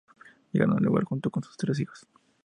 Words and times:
Llegaron 0.51 0.77
al 0.77 0.83
lugar 0.83 1.03
junto 1.03 1.29
con 1.29 1.43
sus 1.43 1.57
tres 1.57 1.79
hijos. 1.79 2.07